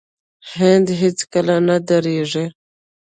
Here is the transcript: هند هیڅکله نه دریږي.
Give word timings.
هند 0.53 0.87
هیڅکله 1.01 1.55
نه 1.67 1.77
دریږي. 1.87 2.45